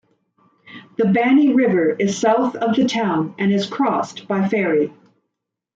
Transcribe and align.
The 0.97 1.05
Bani 1.05 1.53
river 1.53 1.91
is 1.91 2.17
south 2.17 2.55
of 2.55 2.75
the 2.75 2.87
town 2.87 3.35
and 3.37 3.53
is 3.53 3.67
crossed 3.67 4.27
by 4.27 4.47
ferry. 4.49 4.91